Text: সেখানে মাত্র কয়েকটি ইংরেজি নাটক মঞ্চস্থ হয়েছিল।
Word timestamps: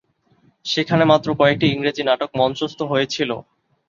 সেখানে 0.65 1.03
মাত্র 1.05 1.27
কয়েকটি 1.39 1.65
ইংরেজি 1.69 2.03
নাটক 2.05 2.29
মঞ্চস্থ 2.39 2.79
হয়েছিল। 2.91 3.31